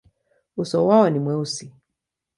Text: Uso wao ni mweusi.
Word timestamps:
Uso 0.57 0.87
wao 0.87 1.09
ni 1.09 1.19
mweusi. 1.19 1.71